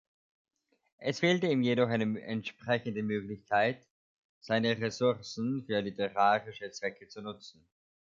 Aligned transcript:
Es 0.97 1.19
fehlte 1.19 1.45
ihm 1.45 1.61
jedoch 1.61 1.87
eine 1.89 2.19
entsprechende 2.23 3.03
Möglichkeit, 3.03 3.85
seine 4.39 4.75
Ressourcen 4.79 5.63
für 5.67 5.79
literarische 5.79 6.71
Zwecke 6.71 7.07
zu 7.07 7.21
nutzen. 7.21 7.63